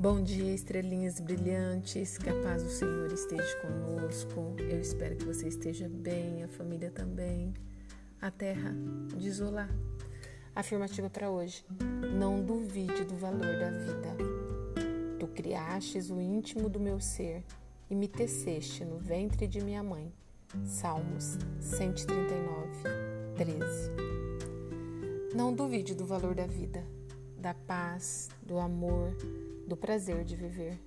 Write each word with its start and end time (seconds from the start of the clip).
Bom 0.00 0.22
dia, 0.22 0.54
estrelinhas 0.54 1.20
brilhantes. 1.20 2.16
Que 2.16 2.30
a 2.30 2.42
paz 2.42 2.62
do 2.62 2.70
Senhor 2.70 3.12
esteja 3.12 3.54
conosco. 3.60 4.56
Eu 4.58 4.80
espero 4.80 5.14
que 5.14 5.26
você 5.26 5.48
esteja 5.48 5.90
bem, 5.90 6.42
a 6.42 6.48
família 6.48 6.90
também. 6.90 7.52
A 8.18 8.30
terra 8.30 8.74
diz 9.18 9.40
olá. 9.40 9.68
Afirmativa 10.54 11.10
para 11.10 11.28
hoje: 11.28 11.66
Não 12.18 12.42
duvide 12.42 13.04
do 13.04 13.14
valor 13.14 13.58
da 13.58 13.70
vida. 13.70 14.16
Tu 15.18 15.26
criastes 15.26 16.08
o 16.08 16.18
íntimo 16.18 16.70
do 16.70 16.80
meu 16.80 16.98
ser 16.98 17.44
e 17.90 17.94
me 17.94 18.08
teceste 18.08 18.86
no 18.86 18.96
ventre 18.96 19.46
de 19.46 19.62
minha 19.62 19.82
mãe. 19.82 20.10
Salmos 20.64 21.36
139, 21.60 23.34
13. 23.36 23.60
Não 25.36 25.52
duvide 25.52 25.94
do 25.94 26.06
valor 26.06 26.34
da 26.34 26.46
vida, 26.46 26.82
da 27.36 27.52
paz, 27.52 28.30
do 28.42 28.58
amor, 28.58 29.14
do 29.70 29.76
prazer 29.76 30.24
de 30.24 30.34
viver, 30.34 30.82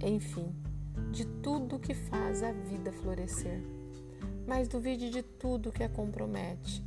enfim, 0.00 0.54
de 1.10 1.24
tudo 1.24 1.80
que 1.80 1.92
faz 1.92 2.44
a 2.44 2.52
vida 2.52 2.92
florescer. 2.92 3.60
Mas 4.46 4.68
duvide 4.68 5.10
de 5.10 5.20
tudo 5.20 5.72
que 5.72 5.82
a 5.82 5.88
compromete. 5.88 6.80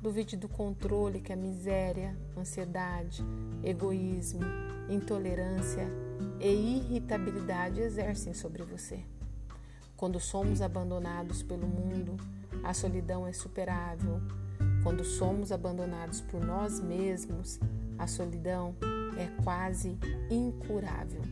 Duvide 0.00 0.38
do 0.38 0.48
controle 0.48 1.20
que 1.20 1.34
a 1.34 1.36
miséria, 1.36 2.16
ansiedade, 2.34 3.22
egoísmo, 3.62 4.40
intolerância 4.88 5.86
e 6.40 6.78
irritabilidade 6.78 7.82
exercem 7.82 8.32
sobre 8.32 8.62
você. 8.62 9.04
Quando 9.98 10.18
somos 10.18 10.62
abandonados 10.62 11.42
pelo 11.42 11.66
mundo, 11.66 12.16
a 12.64 12.72
solidão 12.72 13.26
é 13.26 13.34
superável. 13.34 14.18
Quando 14.82 15.04
somos 15.04 15.52
abandonados 15.52 16.22
por 16.22 16.42
nós 16.42 16.80
mesmos, 16.80 17.60
a 17.98 18.06
solidão 18.06 18.74
é 19.16 19.28
quase 19.42 19.98
incurável. 20.30 21.22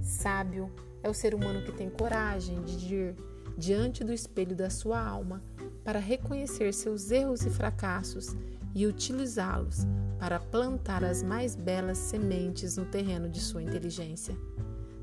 Sábio 0.00 0.70
é 1.02 1.08
o 1.08 1.14
ser 1.14 1.34
humano 1.34 1.62
que 1.62 1.72
tem 1.72 1.90
coragem 1.90 2.62
de 2.62 2.94
ir 2.94 3.16
diante 3.56 4.04
do 4.04 4.12
espelho 4.12 4.54
da 4.54 4.70
sua 4.70 5.00
alma 5.00 5.42
para 5.84 5.98
reconhecer 5.98 6.72
seus 6.72 7.10
erros 7.10 7.44
e 7.44 7.50
fracassos 7.50 8.36
e 8.74 8.86
utilizá-los 8.86 9.86
para 10.18 10.38
plantar 10.38 11.04
as 11.04 11.22
mais 11.22 11.56
belas 11.56 11.98
sementes 11.98 12.76
no 12.76 12.84
terreno 12.84 13.28
de 13.28 13.40
sua 13.40 13.62
inteligência. 13.62 14.36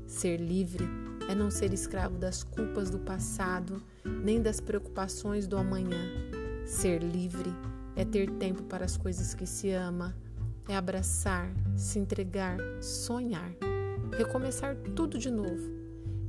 Ser 0.06 0.38
livre 0.38 0.84
é 1.28 1.34
não 1.34 1.50
ser 1.50 1.72
escravo 1.72 2.16
das 2.16 2.42
culpas 2.42 2.90
do 2.90 2.98
passado 2.98 3.82
nem 4.04 4.40
das 4.40 4.60
preocupações 4.60 5.46
do 5.46 5.56
amanhã. 5.56 6.00
Ser 6.64 7.02
livre 7.02 7.50
é 7.96 8.04
ter 8.04 8.30
tempo 8.32 8.62
para 8.64 8.84
as 8.84 8.96
coisas 8.96 9.34
que 9.34 9.46
se 9.46 9.70
ama, 9.70 10.14
é 10.68 10.76
abraçar, 10.76 11.52
se 11.76 11.98
entregar, 11.98 12.58
sonhar, 12.80 13.52
recomeçar 14.16 14.76
tudo 14.94 15.18
de 15.18 15.30
novo. 15.30 15.74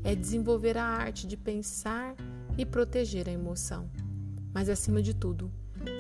É 0.03 0.16
desenvolver 0.16 0.77
a 0.77 0.85
arte 0.85 1.27
de 1.27 1.35
pensar 1.35 2.16
e 2.58 2.65
proteger 2.65 3.27
a 3.27 3.31
emoção. 3.31 3.89
Mas 4.53 4.69
acima 4.69 5.02
de 5.02 5.13
tudo, 5.13 5.52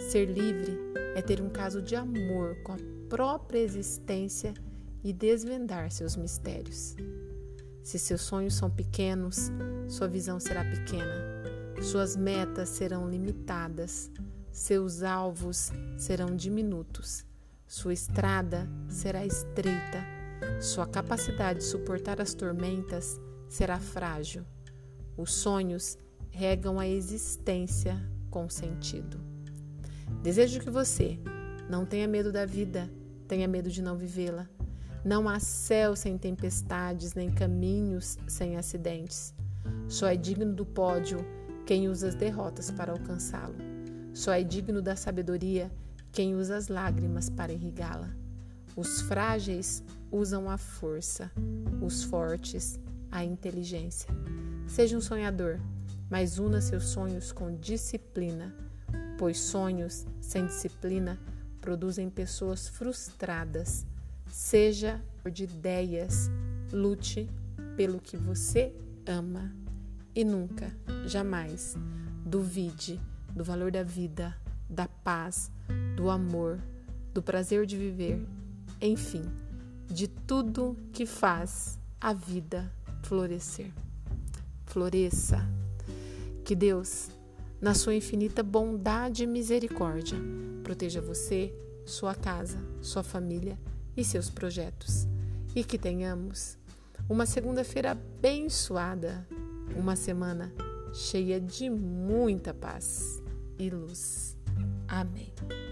ser 0.09 0.25
livre 0.25 0.77
é 1.15 1.21
ter 1.21 1.41
um 1.41 1.49
caso 1.49 1.81
de 1.81 1.95
amor 1.95 2.55
com 2.63 2.73
a 2.73 2.77
própria 3.09 3.59
existência 3.59 4.53
e 5.03 5.11
desvendar 5.11 5.91
seus 5.91 6.15
mistérios. 6.15 6.95
Se 7.83 7.97
seus 7.97 8.21
sonhos 8.21 8.55
são 8.55 8.69
pequenos, 8.69 9.51
sua 9.87 10.07
visão 10.07 10.39
será 10.39 10.63
pequena, 10.63 11.43
suas 11.81 12.15
metas 12.15 12.69
serão 12.69 13.09
limitadas, 13.09 14.11
seus 14.51 15.03
alvos 15.03 15.71
serão 15.97 16.35
diminutos 16.35 17.25
sua 17.67 17.91
estrada 17.91 18.65
será 18.87 19.25
estreita, 19.25 20.01
sua 20.61 20.87
capacidade 20.87 21.59
de 21.59 21.65
suportar 21.65 22.21
as 22.21 22.33
tormentas 22.33 23.19
será 23.49 23.77
frágil. 23.77 24.45
Os 25.17 25.33
sonhos 25.33 25.97
regam 26.29 26.79
a 26.79 26.87
existência 26.87 28.01
com 28.31 28.49
sentido. 28.49 29.19
Desejo 30.23 30.61
que 30.61 30.69
você 30.69 31.19
não 31.69 31.85
tenha 31.85 32.07
medo 32.07 32.31
da 32.31 32.45
vida, 32.45 32.89
tenha 33.27 33.47
medo 33.49 33.69
de 33.69 33.81
não 33.81 33.97
vivê-la. 33.97 34.47
Não 35.03 35.27
há 35.27 35.37
céu 35.37 35.93
sem 35.95 36.17
tempestades, 36.17 37.13
nem 37.13 37.29
caminhos 37.29 38.17
sem 38.27 38.55
acidentes. 38.55 39.33
Só 39.89 40.07
é 40.07 40.15
digno 40.15 40.53
do 40.53 40.65
pódio 40.65 41.19
quem 41.65 41.89
usa 41.89 42.07
as 42.07 42.15
derrotas 42.15 42.71
para 42.71 42.93
alcançá-lo. 42.93 43.55
Só 44.13 44.31
é 44.31 44.41
digno 44.41 44.81
da 44.81 44.95
sabedoria 44.95 45.69
quem 46.17 46.35
usa 46.35 46.57
as 46.57 46.67
lágrimas 46.67 47.29
para 47.29 47.53
irrigá-la. 47.53 48.09
Os 48.75 49.01
frágeis 49.01 49.83
usam 50.11 50.49
a 50.49 50.57
força, 50.57 51.31
os 51.79 52.03
fortes 52.03 52.79
a 53.11 53.23
inteligência. 53.23 54.09
Seja 54.65 54.97
um 54.97 55.01
sonhador, 55.01 55.59
mas 56.09 56.39
una 56.39 56.59
seus 56.59 56.85
sonhos 56.85 57.31
com 57.31 57.55
disciplina, 57.55 58.51
pois 59.19 59.37
sonhos 59.39 60.07
sem 60.19 60.47
disciplina 60.47 61.19
produzem 61.61 62.09
pessoas 62.09 62.67
frustradas. 62.67 63.85
Seja 64.27 64.99
de 65.31 65.43
ideias, 65.43 66.31
lute 66.71 67.29
pelo 67.75 68.01
que 68.01 68.17
você 68.17 68.73
ama 69.05 69.53
e 70.15 70.25
nunca, 70.25 70.75
jamais 71.05 71.75
duvide 72.25 72.99
do 73.35 73.43
valor 73.43 73.71
da 73.71 73.83
vida, 73.83 74.35
da 74.69 74.87
paz, 74.87 75.51
do 75.95 76.09
amor, 76.09 76.59
do 77.13 77.21
prazer 77.21 77.65
de 77.65 77.77
viver, 77.77 78.25
enfim, 78.81 79.23
de 79.87 80.07
tudo 80.07 80.77
que 80.91 81.05
faz 81.05 81.79
a 81.99 82.13
vida 82.13 82.71
florescer. 83.03 83.71
Floresça. 84.65 85.47
Que 86.43 86.55
Deus, 86.55 87.09
na 87.59 87.73
sua 87.73 87.95
infinita 87.95 88.43
bondade 88.43 89.23
e 89.23 89.27
misericórdia, 89.27 90.17
proteja 90.63 91.01
você, 91.01 91.53
sua 91.85 92.13
casa, 92.13 92.59
sua 92.81 93.03
família 93.03 93.57
e 93.95 94.03
seus 94.03 94.29
projetos. 94.29 95.07
E 95.55 95.63
que 95.63 95.77
tenhamos 95.77 96.57
uma 97.09 97.25
segunda-feira 97.25 97.91
abençoada, 97.91 99.27
uma 99.75 99.95
semana 99.95 100.53
cheia 100.93 101.39
de 101.39 101.69
muita 101.69 102.53
paz 102.53 103.21
e 103.57 103.69
luz. 103.69 104.36
Amém. 104.87 105.66